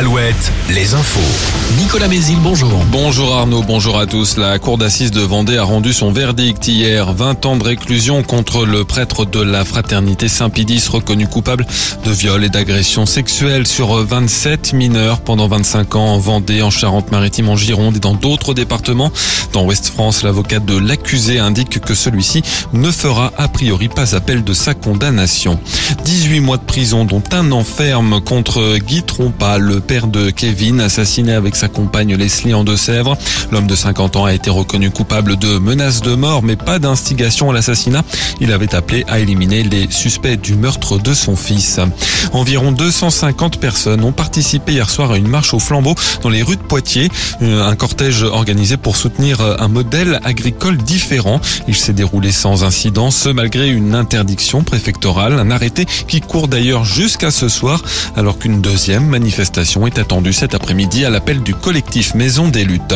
[0.00, 1.20] Alouette, les infos.
[1.78, 2.72] Nicolas Mézil, bonjour.
[2.90, 4.38] Bonjour Arnaud, bonjour à tous.
[4.38, 7.12] La cour d'assises de Vendée a rendu son verdict hier.
[7.12, 11.66] 20 ans de réclusion contre le prêtre de la fraternité Saint-Pidis reconnu coupable
[12.02, 17.50] de viol et d'agression sexuelle sur 27 mineurs pendant 25 ans en Vendée, en Charente-Maritime,
[17.50, 19.12] en Gironde et dans d'autres départements.
[19.52, 24.44] Dans Ouest France, l'avocat de l'accusé indique que celui-ci ne fera a priori pas appel
[24.44, 25.60] de sa condamnation.
[26.06, 31.32] 18 mois de prison dont un enferme contre Guy Trompa, le père de Kevin, assassiné
[31.32, 33.18] avec sa compagne Leslie en Deux-Sèvres.
[33.50, 37.50] L'homme de 50 ans a été reconnu coupable de menaces de mort, mais pas d'instigation
[37.50, 38.04] à l'assassinat.
[38.40, 41.80] Il avait appelé à éliminer les suspects du meurtre de son fils.
[42.32, 46.54] Environ 250 personnes ont participé hier soir à une marche au flambeau dans les rues
[46.54, 47.08] de Poitiers.
[47.42, 51.40] Euh, un cortège organisé pour soutenir un modèle agricole différent.
[51.66, 56.84] Il s'est déroulé sans incident, ce malgré une interdiction préfectorale, un arrêté qui court d'ailleurs
[56.84, 57.82] jusqu'à ce soir,
[58.14, 62.94] alors qu'une deuxième manifestation est attendue cet après-midi à l'appel du collectif Maison des Luttes.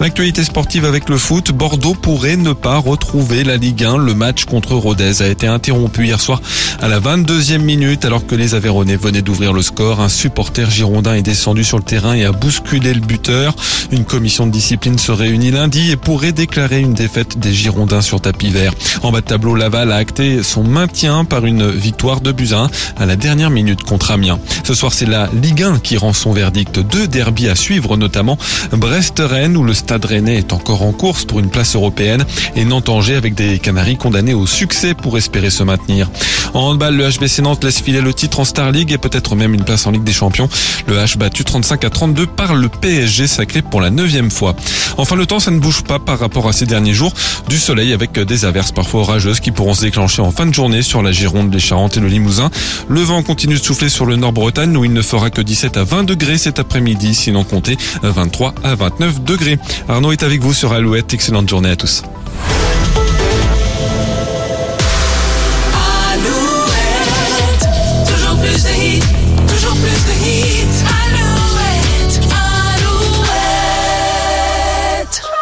[0.00, 3.96] L'actualité sportive avec le foot, Bordeaux pourrait ne pas retrouver la Ligue 1.
[3.96, 6.40] Le match contre Rodez a été interrompu hier soir
[6.80, 10.00] à la 22e minute alors que les Aveyronais venaient d'ouvrir le score.
[10.00, 13.56] Un supporter girondin est descendu sur le terrain et a bousculé le buteur.
[13.90, 18.20] Une commission de discipline se réunit lundi et pourrait déclarer une défaite des Girondins sur
[18.20, 18.74] tapis vert.
[19.02, 23.06] En bas de tableau, Laval a acté son maintien par une victoire de Buzyn à
[23.06, 24.38] la dernière minute contre Amiens.
[24.62, 26.78] Ce soir, c'est la Ligue 1 qui rend son verdict.
[26.78, 28.38] Deux derbies à suivre, notamment
[28.70, 33.14] Brest-Rennes où le Stade Rennais est encore en course pour une place européenne et Nantes-Angers
[33.14, 36.10] avec des Canaries condamnés au succès pour espérer se maintenir.
[36.52, 39.54] En handball, le HBC Nantes laisse filer le titre en Star League et peut-être même
[39.54, 40.50] une place en Ligue des Champions.
[40.88, 44.54] Le H battu 35 à 32 par le PSG sacré pour la neuvième fois.
[44.98, 47.12] Enfin, le temps, ça ne bouge pas par rapport à ces derniers jours.
[47.48, 50.82] Du soleil avec des averses parfois orageuses qui pourront se déclencher en fin de journée
[50.82, 52.50] sur la Gironde, les Charentes et le Limousin.
[52.88, 55.84] Le vent continue de souffler sur le Nord-Bretagne où il ne fera que 17 à
[55.84, 59.58] 20 degrés cet après-midi, sinon comptez 23 à 29 degrés.
[59.88, 61.14] Arnaud est avec vous sur Alouette.
[61.14, 62.02] Excellente journée à tous.